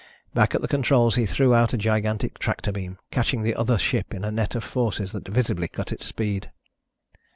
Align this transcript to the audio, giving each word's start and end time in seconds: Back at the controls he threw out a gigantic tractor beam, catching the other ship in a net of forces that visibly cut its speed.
Back 0.33 0.55
at 0.55 0.61
the 0.61 0.67
controls 0.67 1.13
he 1.13 1.27
threw 1.27 1.53
out 1.53 1.73
a 1.73 1.77
gigantic 1.77 2.39
tractor 2.39 2.71
beam, 2.71 2.97
catching 3.11 3.43
the 3.43 3.53
other 3.53 3.77
ship 3.77 4.15
in 4.15 4.25
a 4.25 4.31
net 4.31 4.55
of 4.55 4.63
forces 4.63 5.11
that 5.11 5.27
visibly 5.27 5.67
cut 5.67 5.91
its 5.91 6.07
speed. 6.07 6.49